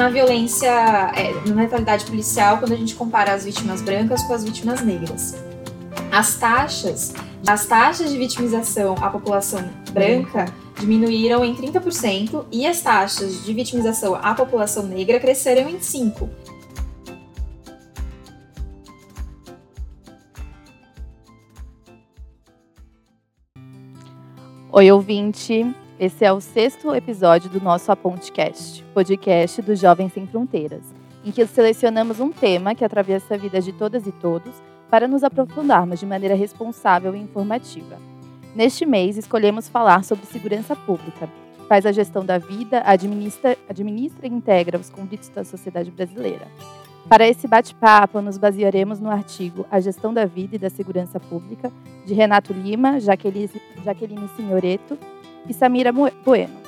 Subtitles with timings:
[0.00, 0.70] na violência,
[1.14, 5.36] é, na letalidade policial, quando a gente compara as vítimas brancas com as vítimas negras.
[6.10, 7.12] As taxas,
[7.46, 10.46] as taxas de vitimização à população branca
[10.78, 16.30] diminuíram em 30% e as taxas de vitimização à população negra cresceram em 5%.
[24.72, 25.66] Oi, ouvinte!
[26.00, 30.80] Esse é o sexto episódio do nosso Apontecast, podcast do Jovens Sem Fronteiras,
[31.22, 34.50] em que selecionamos um tema que atravessa a vida de todas e todos
[34.88, 37.98] para nos aprofundarmos de maneira responsável e informativa.
[38.56, 44.26] Neste mês, escolhemos falar sobre segurança pública, que faz a gestão da vida, administra, administra
[44.26, 46.48] e integra os conflitos da sociedade brasileira.
[47.10, 51.70] Para esse bate-papo, nos basearemos no artigo A Gestão da Vida e da Segurança Pública,
[52.06, 53.50] de Renato Lima, Jaqueline,
[53.84, 54.96] Jaqueline Signoreto
[55.48, 56.60] e Samira Bueno.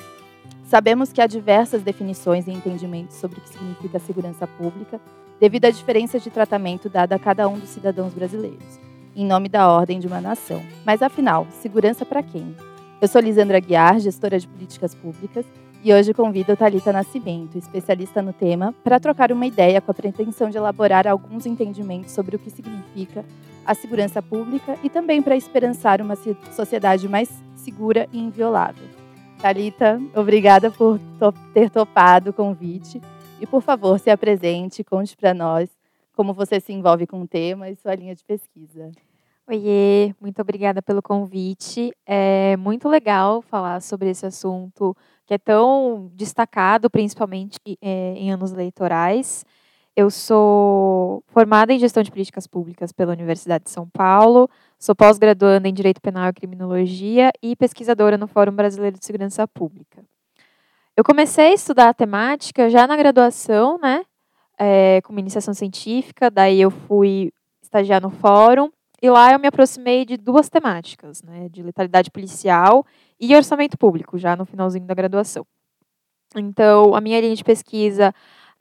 [0.65, 5.01] Sabemos que há diversas definições e entendimentos sobre o que significa segurança pública,
[5.39, 8.81] devido à diferença de tratamento dada a cada um dos cidadãos brasileiros,
[9.15, 10.63] em nome da ordem de uma nação.
[10.85, 12.57] Mas afinal, segurança para quem?
[13.01, 15.45] Eu sou Lisandra Guiar, gestora de políticas públicas,
[15.85, 20.49] e hoje convido Talita Nascimento, especialista no tema, para trocar uma ideia com a pretensão
[20.49, 23.25] de elaborar alguns entendimentos sobre o que significa
[23.67, 26.17] a segurança pública e também para esperançar uma
[26.55, 27.29] sociedade mais
[27.63, 28.87] segura e inviolável.
[29.41, 31.01] Talita, obrigada por
[31.53, 33.01] ter topado o convite
[33.41, 35.69] e por favor, se apresente, conte para nós
[36.15, 38.91] como você se envolve com o tema e sua linha de pesquisa.
[39.49, 41.91] Oiê, muito obrigada pelo convite.
[42.07, 44.97] É muito legal falar sobre esse assunto
[45.27, 49.45] que é tão destacado, principalmente é, em anos eleitorais.
[49.97, 54.49] Eu sou formada em gestão de políticas públicas pela Universidade de São Paulo,
[54.83, 60.05] sou pós-graduanda em Direito Penal e Criminologia e pesquisadora no Fórum Brasileiro de Segurança Pública.
[60.97, 64.05] Eu comecei a estudar a temática já na graduação, né,
[64.59, 67.33] é, com iniciação científica, daí eu fui
[67.63, 72.85] estagiar no Fórum, e lá eu me aproximei de duas temáticas, né, de letalidade policial
[73.21, 75.47] e orçamento público, já no finalzinho da graduação.
[76.35, 78.13] Então, a minha linha de pesquisa,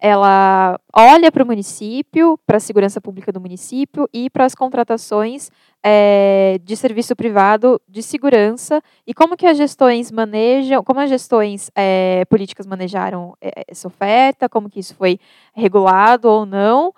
[0.02, 5.52] ela olha para o município, para a segurança pública do município e para as contratações
[5.84, 11.70] é, de serviço privado de segurança e como que as gestões manejam, como as gestões
[11.76, 15.20] é, políticas manejaram eh, essa oferta, como que isso foi
[15.54, 16.92] regulado ou não,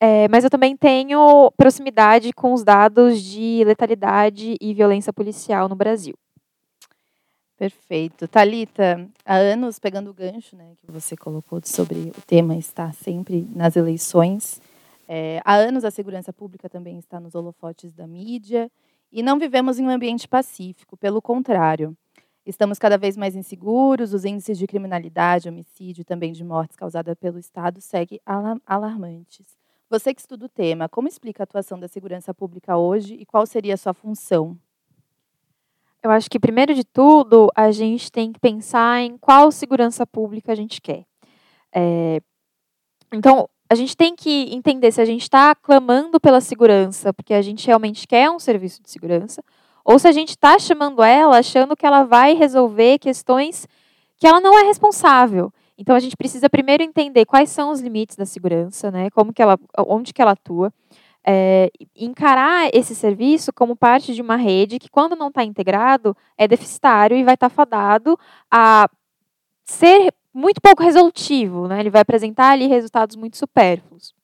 [0.00, 5.76] é, mas eu também tenho proximidade com os dados de letalidade e violência policial no
[5.76, 6.14] Brasil.
[7.58, 8.28] Perfeito.
[8.28, 13.48] Talita, há anos pegando o gancho, né, que você colocou sobre o tema estar sempre
[13.52, 14.62] nas eleições.
[15.08, 18.70] É, há anos a segurança pública também está nos holofotes da mídia
[19.10, 20.96] e não vivemos em um ambiente pacífico.
[20.96, 21.96] Pelo contrário,
[22.46, 24.14] estamos cada vez mais inseguros.
[24.14, 28.20] Os índices de criminalidade, homicídio e também de mortes causadas pelo Estado seguem
[28.64, 29.58] alarmantes.
[29.90, 33.44] Você que estuda o tema, como explica a atuação da segurança pública hoje e qual
[33.46, 34.56] seria a sua função?
[36.02, 40.52] Eu acho que, primeiro de tudo, a gente tem que pensar em qual segurança pública
[40.52, 41.04] a gente quer.
[41.74, 42.20] É,
[43.12, 47.42] então, a gente tem que entender se a gente está clamando pela segurança porque a
[47.42, 49.42] gente realmente quer um serviço de segurança,
[49.84, 53.66] ou se a gente está chamando ela achando que ela vai resolver questões
[54.16, 55.52] que ela não é responsável.
[55.76, 59.10] Então a gente precisa primeiro entender quais são os limites da segurança, né?
[59.10, 60.72] Como que ela, onde que ela atua,
[61.30, 66.48] é, encarar esse serviço como parte de uma rede que, quando não está integrado, é
[66.48, 68.18] deficitário e vai estar tá fadado
[68.50, 68.88] a
[69.66, 71.80] ser muito pouco resolutivo, né?
[71.80, 74.14] Ele vai apresentar ali resultados muito supérfluos.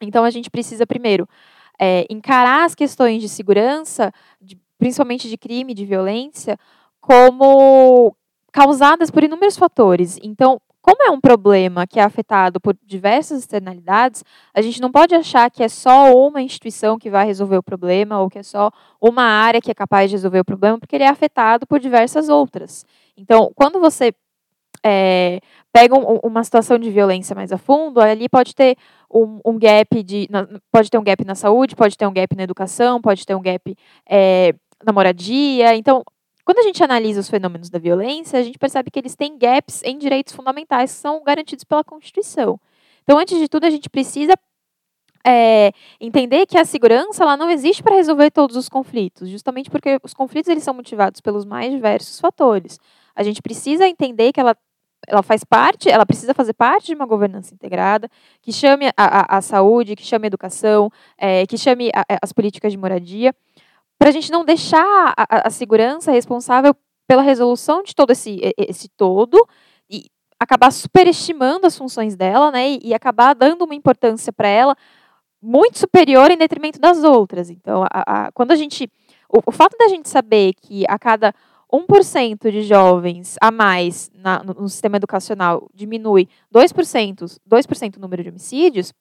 [0.00, 1.28] Então a gente precisa primeiro
[1.76, 6.56] é, encarar as questões de segurança, de, principalmente de crime, de violência,
[7.00, 8.14] como
[8.52, 10.16] causadas por inúmeros fatores.
[10.22, 15.14] Então, como é um problema que é afetado por diversas externalidades, a gente não pode
[15.14, 18.72] achar que é só uma instituição que vai resolver o problema ou que é só
[19.00, 22.28] uma área que é capaz de resolver o problema, porque ele é afetado por diversas
[22.28, 22.84] outras.
[23.16, 24.12] Então, quando você
[24.84, 25.38] é,
[25.72, 28.76] pega um, uma situação de violência mais a fundo, ali pode ter
[29.08, 32.34] um, um gap de, na, pode ter um gap na saúde, pode ter um gap
[32.34, 33.76] na educação, pode ter um gap
[34.08, 34.52] é,
[34.84, 35.76] na moradia.
[35.76, 36.02] Então,
[36.50, 39.84] quando a gente analisa os fenômenos da violência, a gente percebe que eles têm gaps
[39.84, 42.58] em direitos fundamentais que são garantidos pela Constituição.
[43.04, 44.34] Então, antes de tudo, a gente precisa
[45.24, 45.70] é,
[46.00, 50.12] entender que a segurança ela não existe para resolver todos os conflitos, justamente porque os
[50.12, 52.80] conflitos eles são motivados pelos mais diversos fatores.
[53.14, 54.56] A gente precisa entender que ela,
[55.06, 58.10] ela faz parte, ela precisa fazer parte de uma governança integrada,
[58.42, 62.32] que chame a, a, a saúde, que chame a educação, é, que chame a, as
[62.32, 63.32] políticas de moradia
[64.00, 66.74] para a gente não deixar a, a, segurança responsável
[67.06, 69.46] pela resolução de todo esse, esse todo,
[69.90, 70.06] e
[70.40, 74.74] acabar superestimando as funções dela, né, e, e acabar dando uma importância para ela
[75.42, 77.50] muito superior em detrimento das outras.
[77.50, 78.90] Então, a, a, quando a gente.
[79.28, 81.34] O, o, fato da gente saber que a cada
[81.70, 88.22] 1% de jovens a mais na, no, no, sistema educacional diminui 2%, 2% o número
[88.22, 88.94] de homicídios,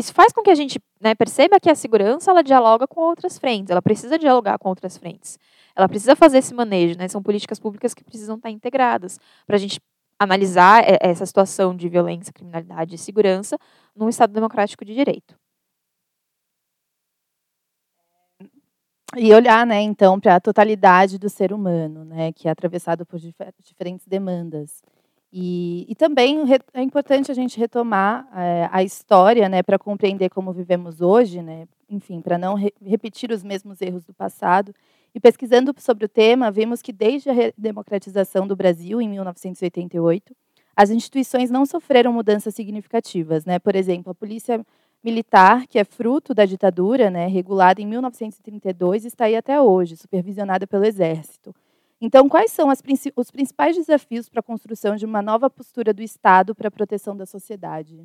[0.00, 3.38] isso faz com que a gente né, perceba que a segurança ela dialoga com outras
[3.38, 5.38] frentes, ela precisa dialogar com outras frentes.
[5.76, 7.06] Ela precisa fazer esse manejo, né?
[7.08, 9.80] São políticas públicas que precisam estar integradas para a gente
[10.18, 13.56] analisar essa situação de violência, criminalidade e segurança
[13.96, 15.34] num Estado democrático de direito.
[19.16, 23.18] E olhar, né, então, para a totalidade do ser humano, né, que é atravessado por
[23.18, 24.82] diferentes demandas.
[25.32, 26.38] E, e também
[26.74, 31.68] é importante a gente retomar é, a história, né, para compreender como vivemos hoje, né,
[31.88, 34.74] enfim, para não re repetir os mesmos erros do passado.
[35.14, 40.34] E pesquisando sobre o tema, vimos que desde a redemocratização do Brasil, em 1988,
[40.74, 43.44] as instituições não sofreram mudanças significativas.
[43.44, 43.58] Né?
[43.58, 44.64] Por exemplo, a Polícia
[45.02, 50.66] Militar, que é fruto da ditadura, né, regulada em 1932, está aí até hoje, supervisionada
[50.66, 51.54] pelo Exército.
[52.00, 52.82] Então, quais são as,
[53.14, 57.14] os principais desafios para a construção de uma nova postura do Estado para a proteção
[57.14, 58.00] da sociedade?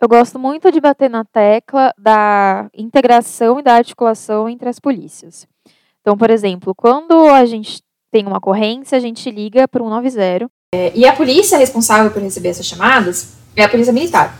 [0.00, 5.46] Eu gosto muito de bater na tecla da integração e da articulação entre as polícias.
[6.02, 10.50] Então, por exemplo, quando a gente tem uma ocorrência, a gente liga para o 190.
[10.74, 14.38] É, e a polícia responsável por receber essas chamadas é a polícia militar.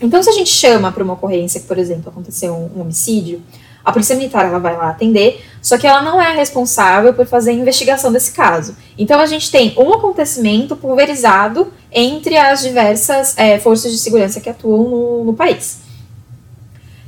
[0.00, 3.42] Então, se a gente chama para uma ocorrência, que, por exemplo, aconteceu um, um homicídio,
[3.84, 7.50] a polícia militar ela vai lá atender, só que ela não é responsável por fazer
[7.50, 8.76] a investigação desse caso.
[8.96, 14.48] Então a gente tem um acontecimento pulverizado entre as diversas é, forças de segurança que
[14.48, 15.84] atuam no, no país.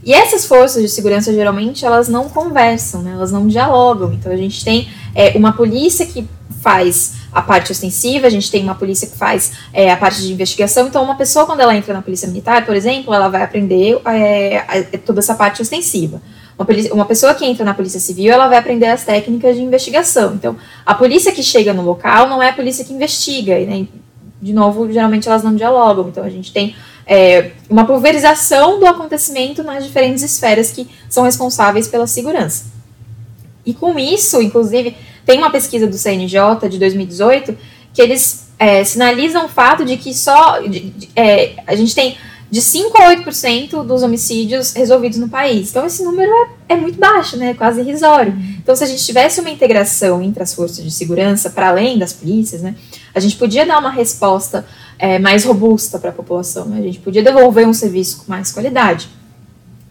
[0.06, 3.10] E essas forças de segurança, geralmente, elas não conversam, né?
[3.14, 4.12] elas não dialogam.
[4.12, 6.24] Então, a gente tem é, uma polícia que
[6.62, 10.32] faz a parte ostensiva, a gente tem uma polícia que faz é, a parte de
[10.32, 10.86] investigação.
[10.86, 14.82] Então, uma pessoa, quando ela entra na polícia militar, por exemplo, ela vai aprender é,
[15.04, 16.22] toda essa parte ostensiva.
[16.58, 19.62] Uma, polícia, uma, pessoa que entra na polícia civil, ela vai aprender as técnicas de
[19.62, 20.34] investigação.
[20.34, 23.58] Então, a polícia que chega no local não é a polícia que investiga.
[23.58, 23.86] Né?
[24.40, 26.08] De novo, geralmente elas não dialogam.
[26.08, 26.74] Então, a gente tem
[27.06, 32.64] é, uma pulverização do acontecimento nas diferentes esferas que são responsáveis pela segurança.
[33.64, 37.56] E com isso, inclusive, tem uma pesquisa do CNJ de 2018
[37.92, 42.16] que eles é, sinalizam o fato de que só de, de, é, a gente tem
[42.50, 45.70] de 5 a 8% dos homicídios resolvidos no país.
[45.70, 46.30] Então, esse número
[46.68, 47.54] é, é muito baixo, né?
[47.54, 48.32] quase irrisório.
[48.58, 52.12] Então, se a gente tivesse uma integração entre as forças de segurança, para além das
[52.12, 52.76] polícias, né,
[53.14, 54.64] a gente podia dar uma resposta
[54.98, 56.66] é, mais robusta para a população.
[56.66, 56.78] Né?
[56.78, 59.08] A gente podia devolver um serviço com mais qualidade.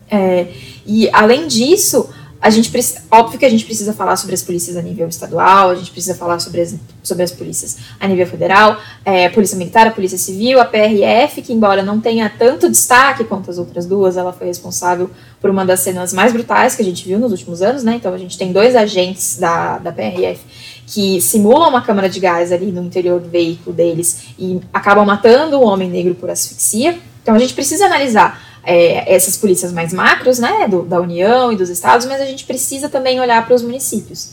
[0.10, 0.48] É,
[0.86, 2.10] e, além disso,
[2.46, 2.72] a gente
[3.10, 6.14] óbvio que a gente precisa falar sobre as polícias a nível estadual, a gente precisa
[6.14, 10.62] falar sobre as, sobre as polícias a nível federal, é, Polícia Militar, a Polícia Civil,
[10.62, 15.10] a PRF, que embora não tenha tanto destaque quanto as outras duas, ela foi responsável
[15.42, 17.96] por uma das cenas mais brutais que a gente viu nos últimos anos, né?
[17.96, 20.40] Então a gente tem dois agentes da, da PRF
[20.86, 25.60] que simulam uma câmara de gás ali no interior do veículo deles e acabam matando
[25.60, 26.96] um homem negro por asfixia.
[27.24, 31.56] Então a gente precisa analisar é, essas polícias mais macros, né, do, da União e
[31.56, 34.32] dos estados, mas a gente precisa também olhar para os municípios.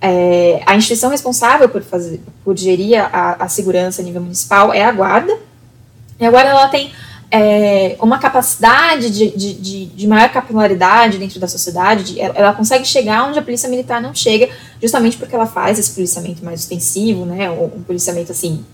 [0.00, 4.84] É, a instituição responsável por, fazer, por gerir a, a segurança a nível municipal é
[4.84, 5.38] a Guarda.
[6.18, 6.92] E a Guarda ela tem
[7.30, 12.52] é, uma capacidade de, de, de, de, maior capilaridade dentro da sociedade, de, ela, ela,
[12.52, 14.48] consegue chegar onde a polícia militar não chega,
[14.80, 18.64] justamente porque ela faz esse policiamento mais ostensivo, né, um, policiamento assim,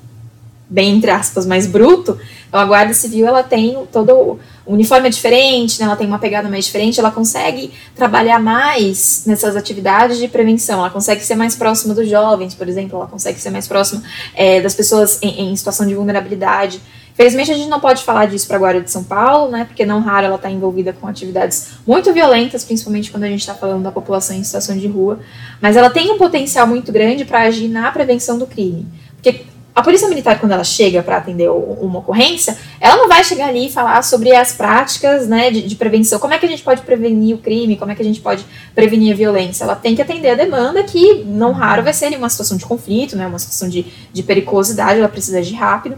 [0.71, 2.17] bem entre aspas, mais bruto.
[2.49, 6.19] Então a Guarda Civil ela tem todo o uniforme é diferente, né, ela tem uma
[6.19, 11.57] pegada mais diferente, ela consegue trabalhar mais nessas atividades de prevenção, ela consegue ser mais
[11.57, 14.01] próxima dos jovens, por exemplo, ela consegue ser mais próxima
[14.35, 16.81] é, das pessoas em, em situação de vulnerabilidade.
[17.15, 19.65] Felizmente a gente não pode falar disso para a Guarda de São Paulo, né?
[19.65, 23.55] Porque não raro ela está envolvida com atividades muito violentas, principalmente quando a gente está
[23.55, 25.19] falando da população em situação de rua.
[25.61, 28.87] Mas ela tem um potencial muito grande para agir na prevenção do crime.
[29.17, 33.49] Porque a polícia militar, quando ela chega para atender uma ocorrência, ela não vai chegar
[33.49, 36.19] ali e falar sobre as práticas né, de, de, prevenção.
[36.19, 37.77] Como é que a gente pode prevenir o crime?
[37.77, 39.63] Como é que a gente pode prevenir a violência?
[39.63, 43.17] Ela tem que atender a demanda, que não raro vai ser uma situação de conflito,
[43.17, 45.97] né, uma situação de, de periculosidade, ela precisa agir rápido.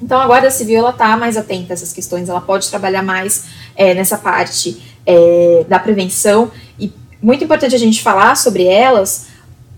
[0.00, 3.92] Então a Guarda Civil está mais atenta a essas questões, ela pode trabalhar mais é,
[3.92, 9.33] nessa parte é, da prevenção e muito importante a gente falar sobre elas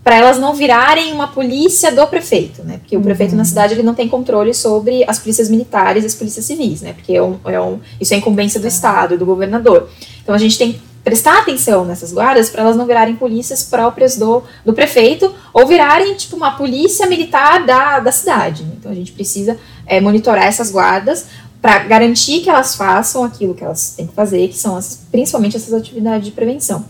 [0.06, 2.78] para elas não virarem uma polícia do prefeito, né?
[2.78, 3.38] Porque o prefeito uhum.
[3.38, 6.92] na cidade ele não tem controle sobre as polícias militares e as polícias civis, né?
[6.92, 8.68] Porque é um, é um, isso é incumbência do tá.
[8.68, 9.88] Estado, do governador.
[10.22, 14.44] Então a gente tem prestar atenção nessas guardas para elas não virarem polícias próprias do,
[14.64, 18.64] do prefeito ou virarem tipo uma polícia militar da, da cidade.
[18.78, 21.26] Então a gente precisa é, monitorar essas guardas
[21.60, 25.56] para garantir que elas façam aquilo que elas têm que fazer, que são as, principalmente
[25.56, 26.84] essas atividades de prevenção.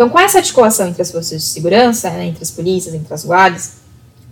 [0.00, 3.22] Então, com essa articulação entre as forças de segurança, né, entre as polícias, entre as
[3.22, 3.72] guardas,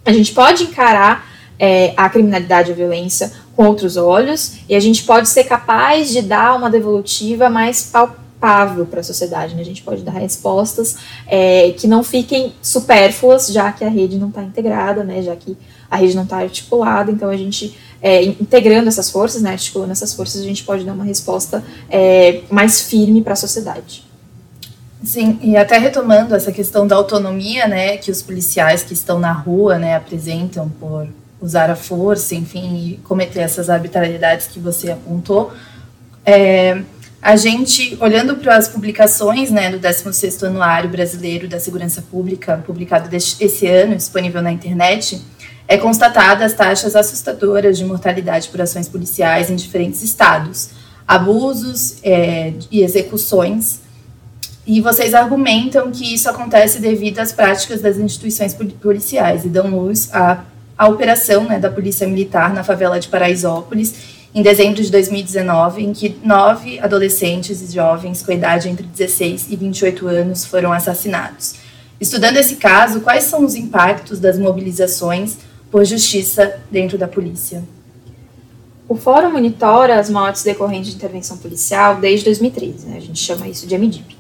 [0.03, 4.81] a gente pode encarar é, a criminalidade e a violência com outros olhos e a
[4.81, 9.55] gente pode ser capaz de dar uma devolutiva mais palpável para a sociedade.
[9.55, 9.61] Né?
[9.61, 10.97] A gente pode dar respostas
[11.27, 15.21] é, que não fiquem supérfluas, já que a rede não está integrada, né?
[15.21, 15.55] já que
[15.91, 17.13] a rede não está articulada.
[17.13, 19.51] Então, a gente, é, integrando essas forças, né?
[19.51, 24.08] articulando essas forças, a gente pode dar uma resposta é, mais firme para a sociedade.
[25.03, 29.33] Sim, e até retomando essa questão da autonomia, né, que os policiais que estão na
[29.33, 31.09] rua, né, apresentam por
[31.41, 35.53] usar a força, enfim, e cometer essas arbitrariedades que você apontou,
[36.27, 36.83] é,
[37.23, 43.09] a gente, olhando para as publicações né, do 16º Anuário Brasileiro da Segurança Pública, publicado
[43.15, 45.21] esse ano, disponível na internet,
[45.67, 50.71] é constatada as taxas assustadoras de mortalidade por ações policiais em diferentes estados,
[51.07, 53.81] abusos é, e execuções,
[54.69, 60.11] e vocês argumentam que isso acontece devido às práticas das instituições policiais e dão luz
[60.13, 60.45] à
[60.77, 63.95] a operação né, da Polícia Militar na favela de Paraisópolis,
[64.33, 69.57] em dezembro de 2019, em que nove adolescentes e jovens com idade entre 16 e
[69.57, 71.55] 28 anos foram assassinados.
[71.99, 75.39] Estudando esse caso, quais são os impactos das mobilizações
[75.71, 77.65] por justiça dentro da polícia?
[78.87, 82.99] O Fórum monitora as mortes decorrentes de intervenção policial desde 2013, né?
[82.99, 84.18] a gente chama isso de MDIP.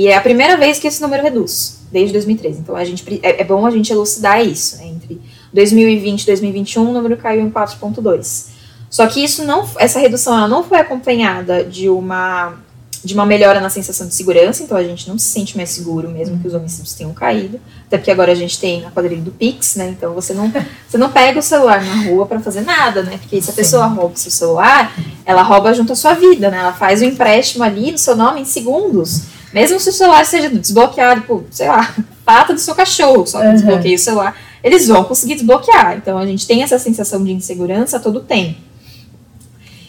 [0.00, 2.60] E é a primeira vez que esse número reduz, desde 2013.
[2.60, 4.86] Então a gente, é, é bom a gente elucidar isso, né?
[4.86, 5.20] entre
[5.52, 8.46] 2020 e 2021, o número caiu em 4,2.
[8.88, 12.54] Só que isso não, essa redução ela não foi acompanhada de uma
[13.02, 16.10] de uma melhora na sensação de segurança, então a gente não se sente mais seguro
[16.10, 19.30] mesmo que os homicídios tenham caído, até porque agora a gente tem a quadrilha do
[19.30, 19.88] Pix, né?
[19.88, 20.52] Então você não
[20.88, 23.18] você não pega o celular na rua para fazer nada, né?
[23.18, 24.94] Porque se a pessoa rouba o seu celular,
[25.26, 26.58] ela rouba junto à sua vida, né?
[26.58, 29.39] Ela faz o um empréstimo ali no seu nome em segundos.
[29.52, 33.46] Mesmo se o celular seja desbloqueado por, sei lá, pata do seu cachorro, só que
[33.46, 33.52] uhum.
[33.52, 35.96] desbloqueia o celular eles vão conseguir desbloquear.
[35.96, 38.58] Então a gente tem essa sensação de insegurança todo o tempo.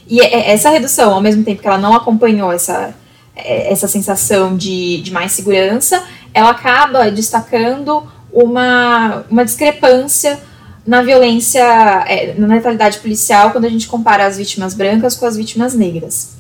[0.08, 2.94] E essa redução, ao mesmo tempo que ela não acompanhou essa,
[3.36, 6.04] é, essa sensação de, de mais segurança,
[6.34, 10.40] ela acaba destacando uma, uma discrepância
[10.86, 11.64] na violência,
[12.08, 16.32] é, na letalidade policial, quando a gente compara as vítimas brancas com as vítimas negras.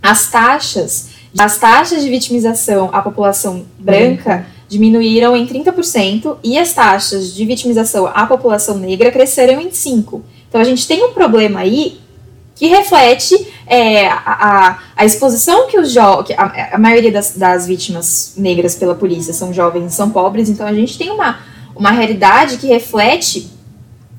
[0.00, 7.34] As taxas, as taxas de vitimização à população branca diminuíram em 30% e as taxas
[7.34, 10.20] de vitimização à população negra cresceram em 5%.
[10.48, 12.00] Então a gente tem um problema aí
[12.54, 13.34] que reflete
[13.66, 18.94] é, a, a, exposição que os jovens, a, a, maioria das, das, vítimas negras pela
[18.94, 21.38] polícia são jovens, são pobres, então a gente tem uma,
[21.74, 23.50] uma realidade que reflete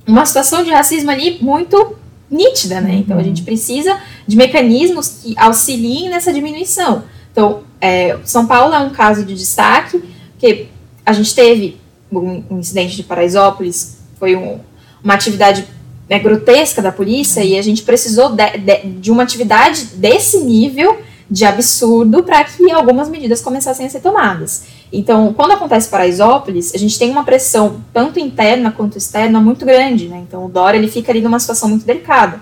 [0.08, 1.96] uma situação de racismo ali muito
[2.31, 2.95] nítida, né?
[2.95, 7.03] Então a gente precisa de mecanismos que auxiliem nessa diminuição.
[7.31, 10.67] Então, é, São Paulo é um caso de destaque, porque
[11.05, 11.77] a gente teve
[12.11, 14.59] um, incidente de Paraisópolis, foi um,
[15.03, 15.65] uma atividade
[16.09, 21.00] né, grotesca da polícia e a gente precisou de, de, de uma atividade desse nível
[21.31, 24.63] de absurdo para que algumas medidas começassem a ser tomadas.
[24.91, 30.09] Então, quando acontece Paraisópolis, a gente tem uma pressão tanto interna quanto externa muito grande,
[30.09, 30.21] né?
[30.27, 32.41] Então, o Dória ele fica ali numa situação muito delicada.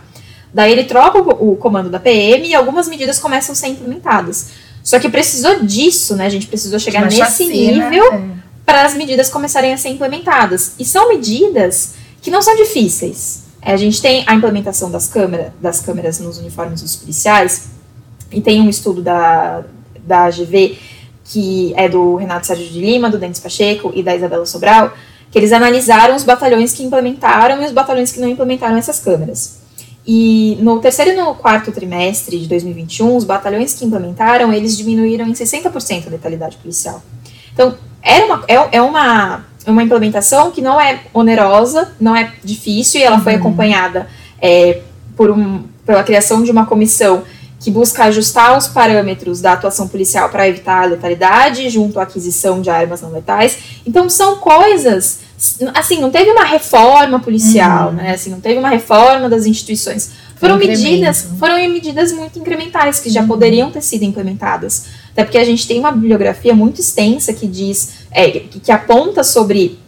[0.51, 4.50] Daí ele troca o, o comando da PM e algumas medidas começam a ser implementadas.
[4.84, 6.25] Só que precisou disso, né?
[6.25, 8.24] A gente precisou chegar nesse chacina, nível é.
[8.65, 10.74] para as medidas começarem a ser implementadas.
[10.79, 11.93] E são medidas
[12.24, 13.43] que não são difíceis.
[13.62, 17.65] É, a gente tem a implementação das, câmera, das câmeras nos uniformes dos policiais,
[18.32, 19.64] e tem um estudo da,
[20.06, 20.78] da AGV,
[21.26, 24.94] que é do Renato Sérgio de Lima, do Denis Pacheco e da Isabela Sobral,
[25.32, 29.60] que eles analisaram os batalhões que implementaram e os batalhões que não implementaram essas câmeras.
[30.06, 35.28] E no terceiro e no quarto trimestre de 2021, os batalhões que implementaram, eles diminuíram
[35.28, 37.04] em 60% a letalidade policial.
[37.54, 43.02] Então, era uma, é, é uma, uma implementação que não é onerosa, não é difícil,
[43.02, 43.40] e ela foi uhum.
[43.40, 44.08] acompanhada
[44.42, 44.82] é,
[45.16, 47.24] por um, pela criação de uma comissão
[47.60, 52.62] que busca ajustar os parâmetros da atuação policial para evitar a letalidade, junto à aquisição
[52.62, 53.58] de armas não letais.
[53.86, 55.20] Então, são coisas
[55.74, 57.96] assim, não teve uma reforma policial, uhum.
[57.96, 58.12] né?
[58.12, 60.12] Assim, não teve uma reforma das instituições.
[60.36, 63.28] Foram medidas, foram medidas muito incrementais que já uhum.
[63.28, 64.86] poderiam ter sido implementadas.
[65.12, 69.24] Até porque a gente tem uma bibliografia muito extensa que diz, é, que, que, aponta
[69.24, 69.79] sobre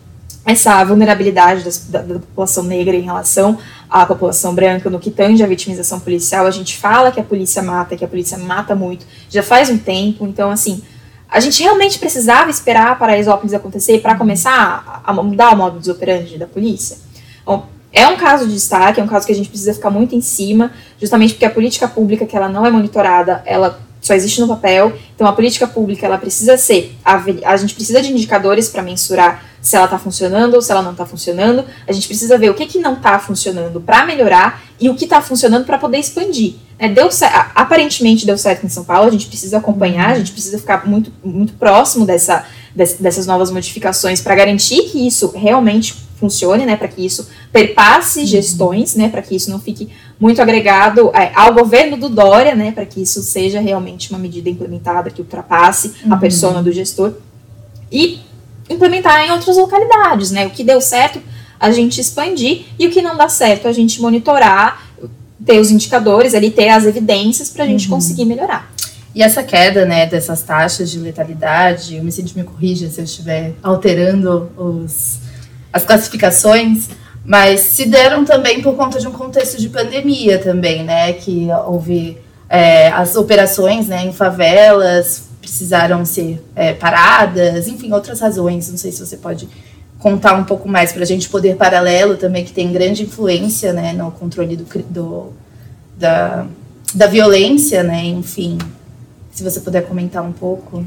[0.46, 3.58] essa vulnerabilidade das, da, da, população negra em relação
[3.90, 6.46] à população branca no que tange a vitimização policial.
[6.46, 9.78] A gente fala que a polícia mata, que a polícia mata muito, já faz um
[9.78, 10.26] tempo.
[10.26, 10.82] Então, assim,
[11.30, 15.80] a gente realmente precisava esperar para a Exópolis acontecer para começar a mudar o modo
[15.80, 16.98] de operandi da polícia?
[17.46, 20.16] Bom, é um caso de destaque, é um caso que a gente precisa ficar muito
[20.16, 24.42] em cima, justamente porque a política pública que ela não é monitorada, ela só existe
[24.42, 24.92] no papel.
[25.16, 29.76] Então a política pública ela precisa ser a, gente precisa de indicadores para mensurar se
[29.76, 31.64] ela está funcionando ou se ela não está funcionando.
[31.88, 35.04] A gente precisa ver o que, que não está funcionando para melhorar e o que
[35.04, 36.56] está funcionando para poder expandir.
[36.80, 37.10] É, deu
[37.54, 39.08] aparentemente deu certo em São Paulo.
[39.08, 42.44] A gente precisa acompanhar, a gente precisa ficar muito, muito próximo dessa,
[42.76, 48.96] dessas novas modificações para garantir que isso realmente funcione, né, para que isso perpasse gestões,
[48.96, 52.86] né, para que isso não fique muito agregado é, ao governo do Dória, né, para
[52.86, 56.14] que isso seja realmente uma medida implementada que ultrapasse uhum.
[56.14, 57.14] a persona do gestor
[57.92, 58.20] e
[58.70, 61.20] implementar em outras localidades, né, o que deu certo
[61.60, 64.90] a gente expandir e o que não dá certo a gente monitorar,
[65.44, 67.96] ter os indicadores ali, ter as evidências para a gente uhum.
[67.96, 68.72] conseguir melhorar.
[69.14, 73.54] E essa queda, né, dessas taxas de letalidade, o Vicente me corrija se eu estiver
[73.62, 75.20] alterando os,
[75.72, 76.90] as classificações,
[77.26, 81.14] mas se deram também por conta de um contexto de pandemia também, né?
[81.14, 82.18] Que houve
[82.50, 88.70] é, as operações né, em favelas precisaram ser é, paradas, enfim, outras razões.
[88.70, 89.48] Não sei se você pode
[90.00, 93.94] contar um pouco mais para a gente poder paralelo também que tem grande influência né,
[93.94, 95.34] no controle do, do,
[95.98, 96.46] da,
[96.94, 98.04] da violência, né?
[98.06, 98.58] Enfim,
[99.32, 100.86] se você puder comentar um pouco.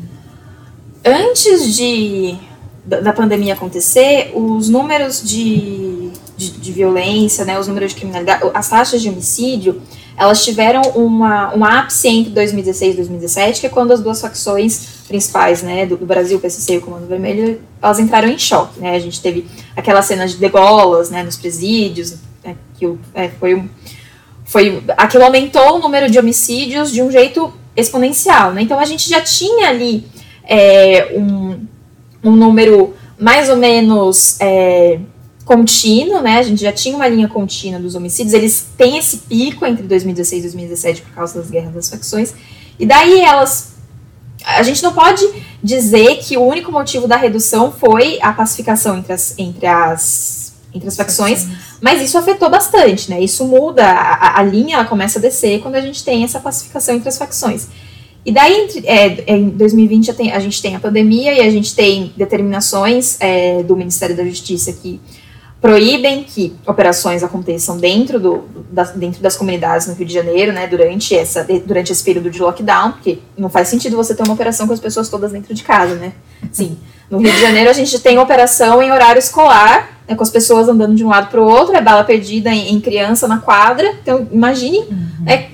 [1.04, 2.36] Antes de
[2.84, 8.68] da pandemia acontecer, os números de, de, de, violência, né, os números de criminalidade, as
[8.68, 9.80] taxas de homicídio,
[10.16, 15.02] elas tiveram uma, um ápice entre 2016 e 2017, que é quando as duas facções
[15.08, 18.78] principais, né, do, do Brasil, o PCC e o Comando Vermelho, elas entraram em choque,
[18.78, 23.54] né, a gente teve aquela cena de degolas, né, nos presídios, né, que é, foi
[23.54, 23.66] um,
[24.44, 29.08] foi, aquilo aumentou o número de homicídios de um jeito exponencial, né, então a gente
[29.08, 30.06] já tinha ali
[30.46, 31.72] é, um
[32.24, 34.98] um número mais ou menos é,
[35.44, 36.38] contínuo, né?
[36.38, 38.34] A gente já tinha uma linha contínua dos homicídios.
[38.34, 42.34] Eles têm esse pico entre 2016 e 2017 por causa das guerras das facções.
[42.78, 43.74] E daí elas.
[44.44, 45.26] A gente não pode
[45.62, 50.86] dizer que o único motivo da redução foi a pacificação entre as, entre as, entre
[50.86, 51.46] as facções,
[51.80, 53.22] mas isso afetou bastante, né?
[53.22, 56.94] Isso muda, a, a linha ela começa a descer quando a gente tem essa pacificação
[56.94, 57.68] entre as facções.
[58.24, 61.74] E daí, é, em 2020, a, tem, a, gente tem a pandemia e a gente
[61.74, 64.98] tem determinações é, do Ministério da Justiça que
[65.60, 70.66] proíbem que operações aconteçam dentro, do, das, dentro das comunidades no Rio de Janeiro, né,
[70.66, 74.66] durante, essa, durante esse período de lockdown, porque não faz sentido você ter uma operação
[74.66, 76.12] com as pessoas todas dentro de casa, né?
[76.52, 76.76] Sim.
[77.10, 80.68] No Rio de Janeiro, a gente tem operação em horário escolar, né, com as pessoas
[80.68, 83.90] andando de um lado para o outro, é bala perdida em, em, criança na quadra.
[84.02, 85.24] Então, imagine uhum.
[85.26, 85.48] é,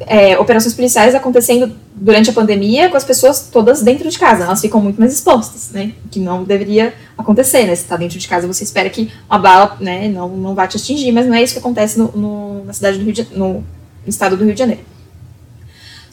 [0.00, 4.44] é, operações policiais acontecendo durante a pandemia com as pessoas todas dentro de casa.
[4.44, 5.92] Elas ficam muito mais expostas, né?
[6.10, 7.74] Que não deveria acontecer, né?
[7.74, 10.76] Se está dentro de casa, você espera que uma bala, né, não, não vá te
[10.76, 13.64] atingir, mas não é isso que acontece no, no na cidade do Rio de, no
[14.06, 14.82] estado do Rio de Janeiro.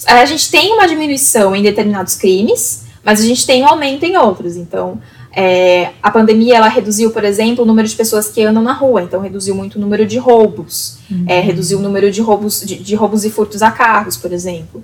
[0.05, 4.17] A gente tem uma diminuição em determinados crimes, mas a gente tem um aumento em
[4.17, 4.57] outros.
[4.57, 4.99] Então,
[5.33, 9.01] é, a pandemia ela reduziu, por exemplo, o número de pessoas que andam na rua,
[9.01, 11.23] então reduziu muito o número de roubos, uhum.
[11.25, 14.83] é, reduziu o número de roubos, de, de, roubos e furtos a carros, por exemplo.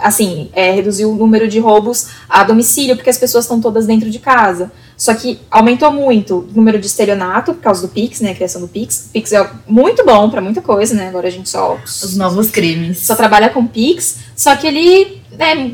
[0.00, 4.10] Assim, é, reduziu o número de roubos a domicílio, porque as pessoas estão todas dentro
[4.10, 4.70] de casa.
[4.96, 8.30] Só que aumentou muito o número de estelionato por causa do Pix, né?
[8.30, 9.06] A criação do Pix.
[9.08, 11.08] O Pix é muito bom para muita coisa, né?
[11.08, 11.78] Agora a gente só.
[11.84, 12.98] Os novos crimes.
[12.98, 14.18] Só trabalha com Pix.
[14.34, 15.70] Só que ele é,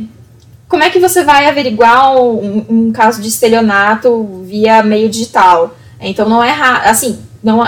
[0.72, 5.76] como é que você vai averiguar um, um caso de estelionato via meio digital?
[6.00, 6.50] Então não é
[6.88, 7.62] assim, não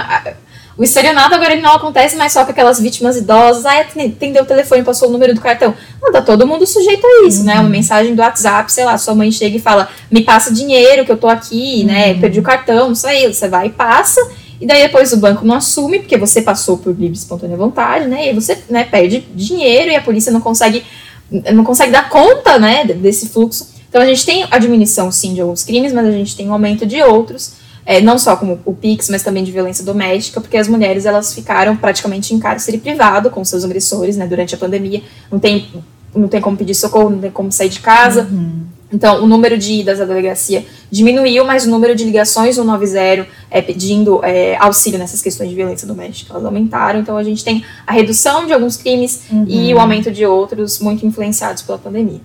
[0.74, 4.46] o estelionato agora ele não acontece mais só com aquelas vítimas idosas, ah, atendeu o
[4.46, 5.74] telefone, passou o número do cartão.
[6.00, 7.44] Não, tá todo mundo sujeito a isso, uhum.
[7.44, 7.54] né?
[7.56, 7.68] Uma uhum.
[7.68, 11.18] mensagem do WhatsApp, sei lá, sua mãe chega e fala, me passa dinheiro que eu
[11.18, 12.06] tô aqui, né?
[12.06, 12.14] uhum.
[12.14, 12.20] né?
[12.22, 14.18] Perdi o cartão, não sei, você vai e passa.
[14.58, 18.24] E daí depois o banco não assume, porque você passou por livre espontânea vontade, né?
[18.24, 20.82] E aí você né, perde dinheiro e a polícia não consegue
[21.30, 23.74] não consegue dar conta, né, desse fluxo.
[23.88, 26.52] Então a gente tem a diminuição, sim, de alguns crimes, mas a gente tem um
[26.52, 27.54] aumento de outros,
[27.86, 31.32] é, não só como o PIX, mas também de violência doméstica, porque as mulheres elas
[31.34, 35.02] ficaram praticamente em cárcere privado com seus agressores, né, durante a pandemia.
[35.30, 35.68] Não tem,
[36.14, 38.22] não tem como pedir socorro, não tem como sair de casa.
[38.22, 38.62] Uhum.
[38.92, 43.26] Então, o número de idas à delegacia diminuiu, mas o número de ligações no 90
[43.50, 47.00] é, pedindo é, auxílio nessas questões de violência doméstica, elas aumentaram.
[47.00, 49.46] Então, a gente tem a redução de alguns crimes uhum.
[49.48, 52.20] e o aumento de outros, muito influenciados pela pandemia.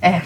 [0.00, 0.20] É,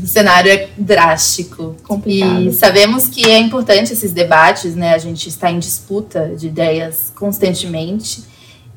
[0.00, 1.76] o cenário é drástico.
[1.82, 2.42] Complicado.
[2.42, 4.94] E sabemos que é importante esses debates, né?
[4.94, 8.22] A gente está em disputa de ideias constantemente.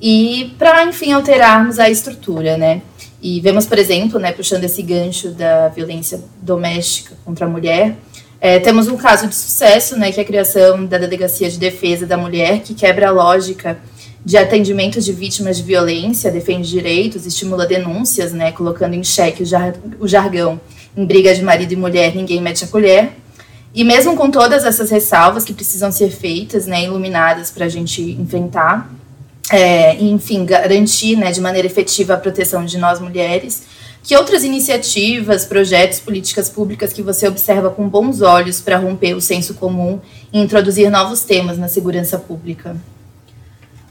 [0.02, 2.82] E para, enfim, alterarmos a estrutura, né?
[3.28, 7.96] E vemos, por exemplo, né, puxando esse gancho da violência doméstica contra a mulher,
[8.40, 12.06] é, temos um caso de sucesso, né, que é a criação da Delegacia de Defesa
[12.06, 13.80] da Mulher, que quebra a lógica
[14.24, 19.46] de atendimento de vítimas de violência, defende direitos, estimula denúncias, né, colocando em xeque o,
[19.48, 20.62] jar o jargão
[20.96, 23.14] em briga de marido e mulher, ninguém mete a colher.
[23.74, 28.04] E mesmo com todas essas ressalvas que precisam ser feitas, né, iluminadas para a gente
[28.04, 28.88] enfrentar,
[29.52, 33.64] é, enfim, garantir né, de maneira efetiva a proteção de nós mulheres,
[34.04, 39.22] que outras iniciativas, projetos, políticas públicas que você observa com bons olhos para romper o
[39.22, 40.00] senso comum
[40.32, 42.76] e introduzir novos temas na segurança pública?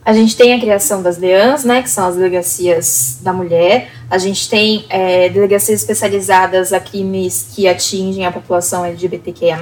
[0.04, 3.90] A gente tem a criação das DEANs, né, que são as delegacias da mulher.
[4.10, 9.58] A gente tem é, delegacias especializadas a crimes que atingem a população LGBTQIA+.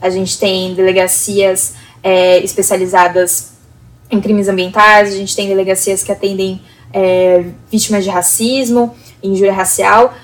[0.00, 3.51] A gente tem delegacias é, especializadas
[4.12, 5.12] em crimes ambientais.
[5.12, 6.60] A gente tem delegacias que atendem
[6.92, 10.14] é, vítimas de racismo injúria racial.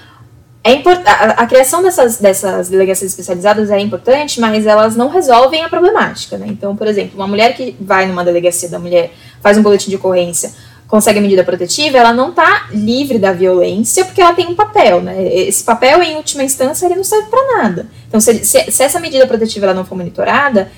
[0.64, 5.68] É a, a, criação dessas, dessas delegacias especializadas é importante, mas elas não resolvem a
[5.68, 6.36] problemática.
[6.36, 6.46] Né?
[6.48, 9.96] Então, por exemplo, uma mulher que vai numa delegacia da mulher, faz um boletim de
[9.96, 10.52] ocorrência,
[10.86, 15.00] consegue a medida protetiva, ela não está livre da violência porque ela tem um papel.
[15.00, 15.32] Né?
[15.32, 17.86] Esse papel, em última instância, ele não serve para nada.
[18.08, 20.70] Então, se, se, se, essa medida protetiva ela não for monitorada,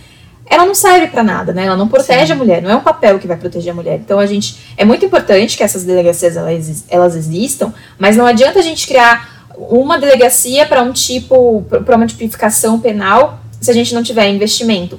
[0.51, 1.65] ela não serve para nada, né?
[1.65, 2.33] Ela não protege Sim.
[2.33, 4.01] a mulher, não é um papel que vai proteger a mulher.
[4.05, 8.59] Então a gente é muito importante que essas delegacias elas, elas existam, mas não adianta
[8.59, 13.95] a gente criar uma delegacia para um tipo, para uma tipificação penal, se a gente
[13.95, 14.99] não tiver investimento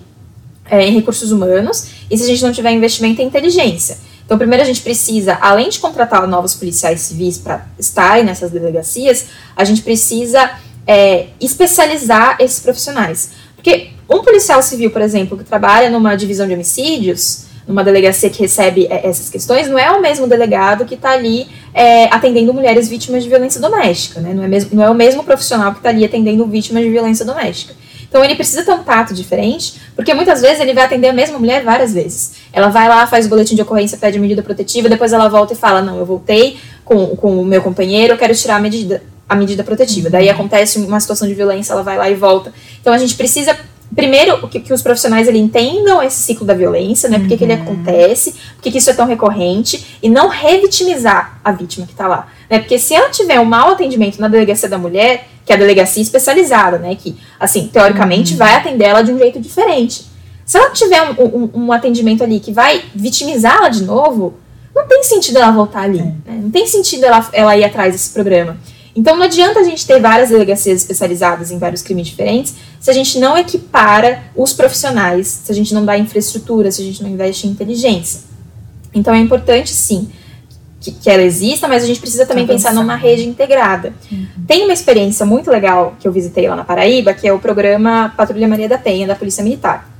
[0.70, 3.98] é, em recursos humanos e se a gente não tiver investimento em inteligência.
[4.26, 9.26] Então, primeiro a gente precisa, além de contratar novos policiais civis para estarem nessas delegacias,
[9.58, 10.52] a gente precisa
[10.88, 13.32] é, especializar esses profissionais.
[13.58, 18.42] Porque um policial civil, por exemplo, que trabalha numa divisão de homicídios, numa delegacia que
[18.42, 22.90] recebe é, essas questões, não é o mesmo delegado que está ali é, atendendo mulheres
[22.90, 24.34] vítimas de violência doméstica, né?
[24.34, 27.26] Não é, mesmo, não é o mesmo profissional que está ali atendendo vítimas de violência
[27.26, 27.74] doméstica.
[28.10, 31.40] Então ele precisa ter um tato diferente, porque muitas vezes ele vai atender a mesma
[31.40, 32.34] mulher várias vezes.
[32.52, 35.56] Ela vai lá, faz o boletim de ocorrência, pede medida protetiva, depois ela volta e
[35.56, 39.36] fala: Não, eu voltei com, com o meu companheiro, eu quero tirar a medida, a
[39.36, 40.10] medida protetiva.
[40.10, 42.52] Daí acontece uma situação de violência, ela vai lá e volta.
[42.82, 43.58] Então a gente precisa
[43.96, 47.20] primeiro, que, que os profissionais ele entendam esse ciclo da violência, né?
[47.20, 47.62] Por que, que ele uhum.
[47.64, 52.08] acontece, por que, que isso é tão recorrente, e não revitimizar a vítima que está
[52.08, 52.28] lá.
[52.50, 52.60] Né?
[52.60, 56.02] Porque se ela tiver um mau atendimento na delegacia da mulher, que é a delegacia
[56.02, 56.96] especializada, né?
[56.96, 58.38] Que, assim, teoricamente, uhum.
[58.38, 60.06] vai atender ela de um jeito diferente.
[60.46, 64.36] Se ela tiver um, um, um atendimento ali que vai vitimizá-la de novo,
[64.76, 66.00] não tem sentido ela voltar ali.
[66.00, 66.04] É.
[66.04, 66.40] Né?
[66.44, 68.58] Não tem sentido ela, ela ir atrás desse programa.
[68.96, 72.94] Então não adianta a gente ter várias delegacias especializadas em vários crimes diferentes se a
[72.94, 77.10] gente não equipara os profissionais, se a gente não dá infraestrutura, se a gente não
[77.10, 78.22] investe em inteligência.
[78.94, 80.10] Então é importante sim
[80.80, 83.94] que, que ela exista, mas a gente precisa também pensar numa rede integrada.
[84.12, 84.26] Uhum.
[84.48, 88.12] Tem uma experiência muito legal que eu visitei lá na Paraíba, que é o programa
[88.18, 89.91] Patrulha Maria da Penha da Polícia Militar.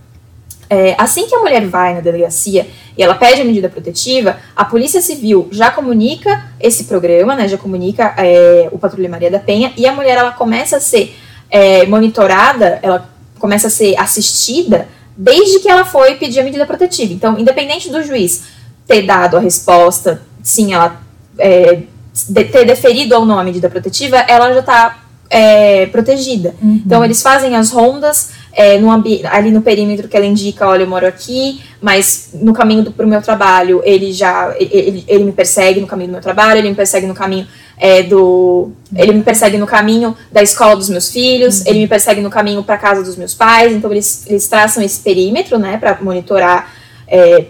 [0.74, 2.66] É, assim que a mulher vai na delegacia
[2.98, 7.58] e ela pede a medida protetiva, a Polícia Civil já comunica esse programa, né, já
[7.58, 11.14] comunica é, o Patrulha Maria da Penha, e a mulher ela começa a ser
[11.50, 17.12] é, monitorada, ela começa a ser assistida desde que ela foi pedir a medida protetiva.
[17.12, 18.44] Então, independente do juiz
[18.88, 21.02] ter dado a resposta, sim, ela
[21.38, 21.82] é,
[22.30, 26.56] de, ter deferido ou não a medida protetiva, ela já está é, protegida.
[26.62, 26.82] Uhum.
[26.86, 30.88] Então, eles fazem as rondas é, no ali no perímetro que ela indica, olha, eu
[30.88, 35.80] moro aqui, mas no caminho para o meu trabalho, ele já, ele, ele me persegue
[35.80, 39.58] no caminho do meu trabalho, ele me persegue no caminho é, do, ele me persegue
[39.58, 41.66] no caminho da escola dos meus filhos, uhum.
[41.68, 45.00] ele me persegue no caminho para casa dos meus pais, então eles, eles traçam esse
[45.00, 46.72] perímetro, né, para monitorar
[47.08, 47.46] é,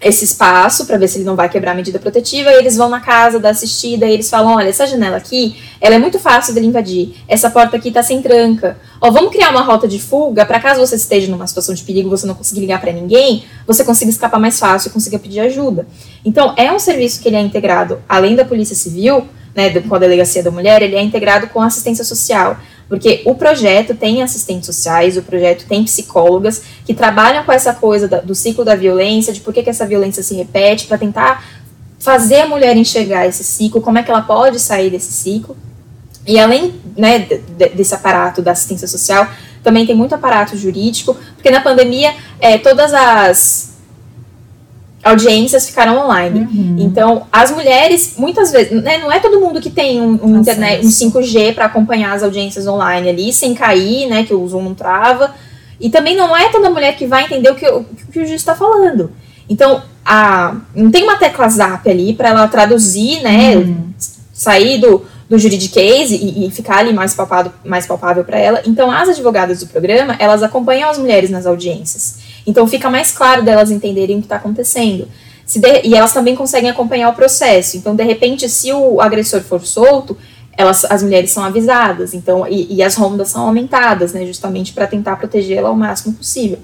[0.00, 2.88] esse espaço para ver se ele não vai quebrar a medida protetiva, e eles vão
[2.88, 6.54] na casa da assistida e eles falam, olha, essa janela aqui, ela é muito fácil
[6.54, 10.46] dele invadir, essa porta aqui tá sem tranca, ó, vamos criar uma rota de fuga
[10.46, 13.84] para caso você esteja numa situação de perigo, você não conseguir ligar para ninguém, você
[13.84, 15.86] consiga escapar mais fácil e consiga pedir ajuda.
[16.24, 19.98] Então, é um serviço que ele é integrado, além da Polícia Civil, né, com a
[19.98, 22.56] Delegacia da Mulher, ele é integrado com a assistência social.
[22.90, 28.08] Porque o projeto tem assistentes sociais, o projeto tem psicólogas que trabalham com essa coisa
[28.08, 31.44] da, do ciclo da violência, de por que, que essa violência se repete, para tentar
[32.00, 35.56] fazer a mulher enxergar esse ciclo, como é que ela pode sair desse ciclo.
[36.26, 37.28] E além né,
[37.76, 39.28] desse aparato da assistência social,
[39.62, 43.69] também tem muito aparato jurídico, porque na pandemia é, todas as
[45.02, 46.40] audiências ficaram online.
[46.40, 46.76] Uhum.
[46.78, 50.84] Então, as mulheres, muitas vezes, né, não é todo mundo que tem um, um internet,
[50.84, 54.74] um 5G para acompanhar as audiências online ali, sem cair, né, que o Zoom não
[54.74, 55.34] trava.
[55.80, 58.40] E também não é toda mulher que vai entender o que o, que o juiz
[58.40, 59.10] está falando.
[59.48, 63.88] Então, a, não tem uma tecla zap ali para ela traduzir, né, uhum.
[64.32, 68.60] sair do, do juridiquês e, e ficar ali mais, palpado, mais palpável para ela.
[68.66, 72.29] Então, as advogadas do programa, elas acompanham as mulheres nas audiências.
[72.50, 75.06] Então, fica mais claro delas entenderem o que está acontecendo.
[75.46, 77.76] De, e elas também conseguem acompanhar o processo.
[77.76, 80.16] Então, de repente, se o agressor for solto,
[80.56, 84.86] elas, as mulheres são avisadas, então e, e as rondas são aumentadas, né, justamente para
[84.86, 86.58] tentar protegê-la ao máximo possível.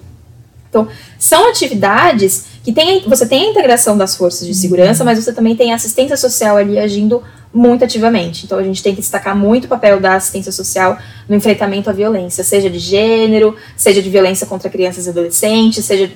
[0.69, 5.33] Então, são atividades que tem, você tem a integração das forças de segurança, mas você
[5.33, 8.45] também tem a assistência social ali agindo muito ativamente.
[8.45, 11.93] Então, a gente tem que destacar muito o papel da assistência social no enfrentamento à
[11.93, 16.13] violência, seja de gênero, seja de violência contra crianças e adolescentes, seja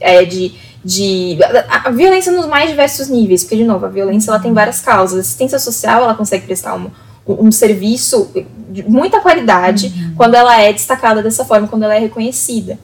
[0.00, 0.52] é, de,
[0.84, 1.38] de
[1.68, 4.80] a, a violência nos mais diversos níveis, porque, de novo, a violência ela tem várias
[4.80, 5.18] causas.
[5.18, 6.90] A assistência social ela consegue prestar um,
[7.26, 8.30] um serviço
[8.70, 10.14] de muita qualidade uhum.
[10.16, 12.78] quando ela é destacada dessa forma, quando ela é reconhecida.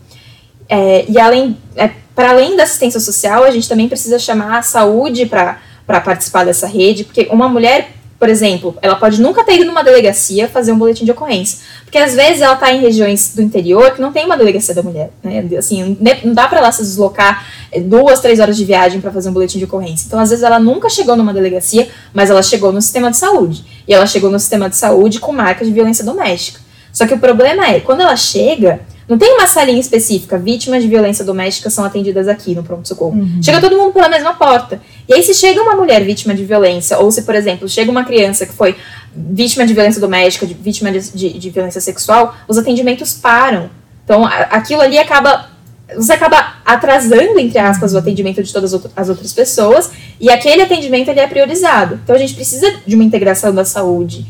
[0.69, 4.63] É, e além, é, para além da assistência social, a gente também precisa chamar a
[4.63, 9.67] saúde para participar dessa rede, porque uma mulher por exemplo, ela pode nunca ter ido
[9.67, 11.59] numa delegacia fazer um boletim de ocorrência.
[11.85, 14.83] Porque às vezes ela está em regiões do interior que não tem uma delegacia da
[14.83, 15.11] mulher.
[15.23, 15.45] Né?
[15.59, 19.29] Assim, não dá para ela se deslocar eh, duas, três horas de viagem para fazer
[19.29, 20.07] um boletim de ocorrência.
[20.07, 23.65] Então, às vezes, ela nunca chegou numa delegacia, mas ela chegou no sistema de saúde.
[23.87, 26.61] E ela chegou no sistema de saúde com marca de violência doméstica.
[26.93, 30.89] Só que o problema é, quando ela chega, não tem uma salinha específica, vítimas de
[30.89, 33.17] violência doméstica são atendidas aqui no pronto-socorro.
[33.17, 33.41] Uhum.
[33.41, 34.81] Chega todo mundo pela mesma porta.
[35.09, 38.05] E aí, se chega uma mulher vítima de violência, ou se, por exemplo, chega uma
[38.05, 38.75] criança que foi
[39.15, 43.71] vítima de violência doméstica, de, vítima de, de, de violência sexual, os atendimentos param.
[44.05, 45.55] Então, a, aquilo ali acaba.
[45.95, 49.89] Você acaba atrasando, entre aspas, o atendimento de todas as outras pessoas,
[50.21, 52.01] e aquele atendimento ele é priorizado.
[52.03, 54.27] Então, a gente precisa de uma integração da saúde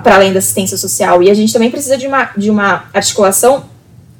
[0.00, 3.64] para além da assistência social, e a gente também precisa de uma, de uma articulação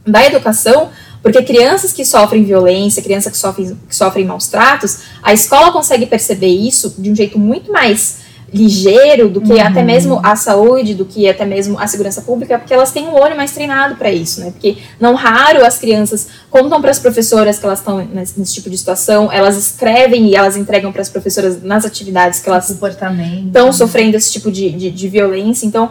[0.07, 0.91] da educação,
[1.23, 6.07] porque crianças que sofrem violência, crianças que sofrem, que sofrem maus tratos, a escola consegue
[6.07, 9.63] perceber isso de um jeito muito mais ligeiro do que uhum.
[9.63, 13.15] até mesmo a saúde, do que até mesmo a segurança pública, porque elas têm um
[13.15, 14.51] olho mais treinado para isso, né?
[14.51, 18.69] Porque não raro as crianças contam para as professoras que elas estão nesse, nesse, tipo
[18.69, 23.73] de situação, elas escrevem e elas entregam para as professoras nas atividades que elas estão
[23.73, 25.65] sofrendo esse tipo de, de, de violência.
[25.65, 25.91] Então,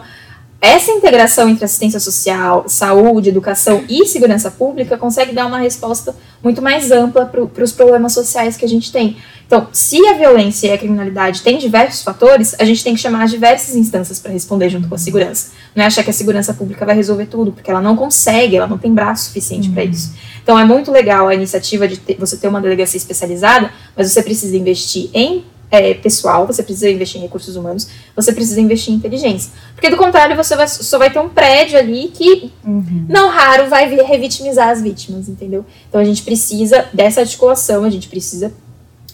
[0.64, 6.62] essa integração entre assistência social, saúde, educação e segurança pública consegue dar uma resposta muito
[6.62, 9.16] mais ampla para os problemas sociais que a gente tem.
[9.44, 13.26] Então, se a violência e a criminalidade têm diversos fatores, a gente tem que chamar
[13.26, 15.50] diversas instâncias para responder junto com a segurança.
[15.74, 18.68] Não é achar que a segurança pública vai resolver tudo, porque ela não consegue, ela
[18.68, 19.74] não tem braço suficiente uhum.
[19.74, 20.14] para isso.
[20.44, 24.22] Então, é muito legal a iniciativa de ter, você ter uma delegacia especializada, mas você
[24.22, 28.96] precisa investir em é, pessoal, você precisa investir em recursos humanos, você precisa investir em
[28.96, 29.50] inteligência.
[29.74, 33.06] Porque do contrário, você vai, só vai ter um prédio ali que, uhum.
[33.08, 35.64] não raro, vai revitimizar as vítimas, entendeu?
[35.88, 38.52] Então a gente precisa dessa articulação, a gente precisa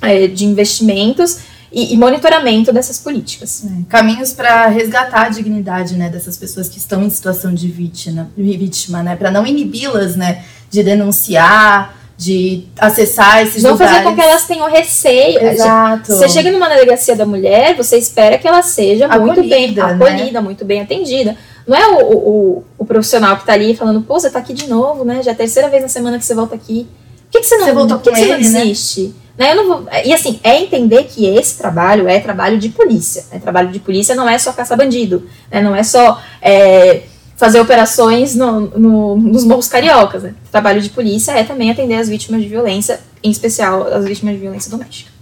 [0.03, 1.39] é, de investimentos
[1.71, 3.65] e, e, monitoramento dessas políticas.
[3.65, 8.29] É, caminhos para resgatar a dignidade né, dessas pessoas que estão em situação de vítima,
[8.37, 13.95] vítima né, para não inibi-las né, de denunciar de acessar esses Vão lugares.
[13.95, 15.41] fazer com que elas tenham receio.
[15.41, 16.13] Exato.
[16.17, 19.83] Você chega numa delegacia da mulher, você espera que ela seja acolhida, muito bem né?
[19.83, 21.37] acolhida, muito bem atendida.
[21.65, 24.67] Não é o, o, o profissional que está ali falando, pô, você está aqui de
[24.69, 25.23] novo, né?
[25.23, 26.89] Já é a terceira vez na semana que você volta aqui.
[27.27, 29.03] Por que, que você não, você voltou por que, que você não desiste?
[29.03, 29.13] Né?
[29.39, 29.53] Né?
[29.53, 33.25] Eu não vou, e assim, é entender que esse trabalho é trabalho de polícia.
[33.31, 33.39] Né?
[33.39, 35.63] Trabalho de polícia não é só caçar bandido, né?
[35.63, 37.03] não é só é,
[37.39, 40.25] fazer operações no, no, nos morros cariocas.
[40.25, 40.35] Né?
[40.47, 44.35] O trabalho de polícia é também atender as vítimas de violência, em especial as vítimas
[44.35, 45.13] de violência doméstica.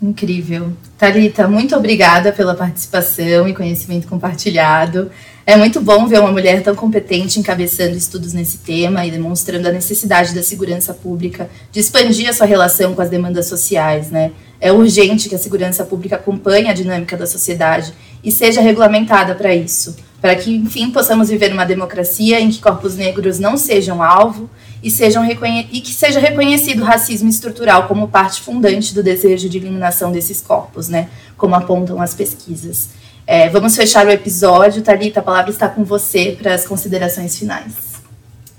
[0.00, 0.74] Incrível.
[0.98, 5.10] Talita, muito obrigada pela participação e conhecimento compartilhado.
[5.46, 9.72] É muito bom ver uma mulher tão competente encabeçando estudos nesse tema e demonstrando a
[9.72, 14.32] necessidade da segurança pública de expandir a sua relação com as demandas sociais, né?
[14.60, 19.54] É urgente que a segurança pública acompanhe a dinâmica da sociedade e seja regulamentada para
[19.54, 24.48] isso para que, enfim, possamos viver uma democracia em que corpos negros não sejam alvo
[24.82, 29.58] e, sejam e que seja reconhecido o racismo estrutural como parte fundante do desejo de
[29.58, 31.08] eliminação desses corpos, né?
[31.36, 32.90] Como apontam as pesquisas.
[33.26, 34.82] É, vamos fechar o episódio.
[34.82, 37.96] Thalita, a palavra está com você para as considerações finais.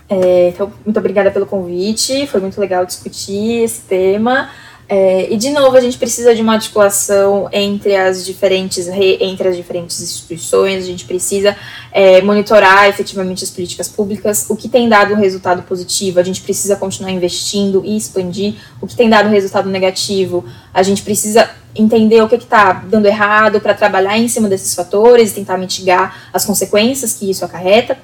[0.10, 2.28] É, então, muito obrigada pelo convite.
[2.28, 4.50] Foi muito legal discutir esse tema.
[4.90, 9.58] É, e de novo a gente precisa de uma articulação entre as diferentes entre as
[9.58, 10.84] diferentes instituições.
[10.84, 11.58] A gente precisa
[11.92, 14.46] é, monitorar efetivamente as políticas públicas.
[14.50, 18.56] O que tem dado um resultado positivo, a gente precisa continuar investindo e expandir.
[18.82, 23.08] O que tem dado um resultado negativo, a gente precisa entender o que está dando
[23.08, 27.98] errado para trabalhar em cima desses fatores e tentar mitigar as consequências que isso acarreta.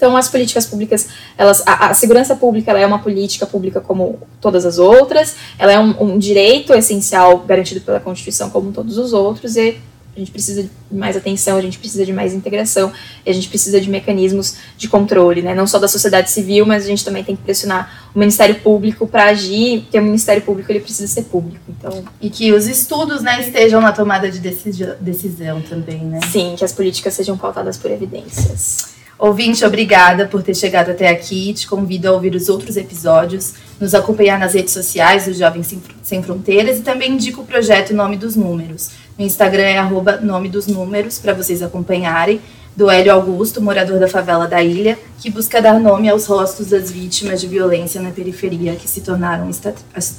[0.00, 4.64] Então, as políticas públicas, elas, a, a segurança pública é uma política pública como todas
[4.64, 9.56] as outras, ela é um, um, direito essencial garantido pela Constituição como todos os outros,
[9.56, 9.76] e
[10.16, 12.90] a gente precisa de mais atenção, a gente precisa de mais integração,
[13.26, 15.54] e a gente precisa de mecanismos de controle, né?
[15.54, 19.06] Não só da sociedade civil, mas a gente também tem que pressionar o Ministério Público
[19.06, 21.64] para agir, porque o Ministério Público ele precisa ser público.
[21.68, 26.20] Então, e que os estudos, né, estejam na tomada de decisão também, né?
[26.32, 28.98] Sim, que as políticas sejam pautadas por evidências.
[29.20, 31.52] Ouvinte, obrigada por ter chegado até aqui.
[31.52, 36.22] Te convido a ouvir os outros episódios, nos acompanhar nas redes sociais do Jovens Sem
[36.22, 38.92] Fronteiras e também indico o projeto Nome dos Números.
[39.18, 42.40] No Instagram é arroba Nome dos Números, para vocês acompanharem,
[42.74, 46.90] do Hélio Augusto, morador da favela da ilha, que busca dar nome aos rostos das
[46.90, 49.50] vítimas de violência na periferia que se tornaram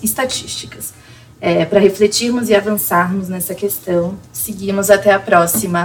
[0.04, 0.94] estatísticas.
[1.44, 5.80] É, para refletirmos e avançarmos nessa questão, seguimos até a próxima.